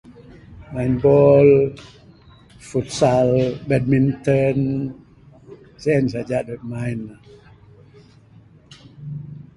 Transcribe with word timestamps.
Main 0.73 0.93
bol, 1.03 1.49
futsal, 2.69 3.29
badminton, 3.67 4.57
sien 5.83 6.03
saja 6.13 6.27
da 6.39 6.45
dog 6.47 6.61
nain 6.71 6.99
ne. 7.07 7.15